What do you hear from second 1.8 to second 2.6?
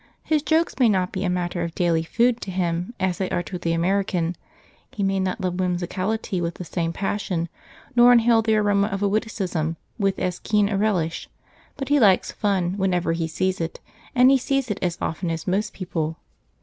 food to